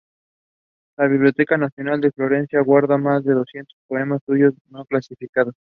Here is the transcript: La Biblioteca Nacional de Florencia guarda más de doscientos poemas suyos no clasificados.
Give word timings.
La 0.97 1.05
Biblioteca 1.05 1.57
Nacional 1.59 2.01
de 2.01 2.11
Florencia 2.11 2.59
guarda 2.61 2.97
más 2.97 3.23
de 3.23 3.35
doscientos 3.35 3.77
poemas 3.87 4.19
suyos 4.25 4.55
no 4.69 4.83
clasificados. 4.85 5.53